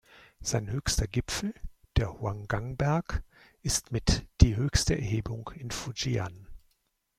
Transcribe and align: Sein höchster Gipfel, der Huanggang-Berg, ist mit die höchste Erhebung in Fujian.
Sein 0.39 0.71
höchster 0.71 1.05
Gipfel, 1.05 1.53
der 1.95 2.19
Huanggang-Berg, 2.19 3.21
ist 3.61 3.91
mit 3.91 4.25
die 4.41 4.55
höchste 4.55 4.95
Erhebung 4.95 5.51
in 5.53 5.69
Fujian. 5.69 6.47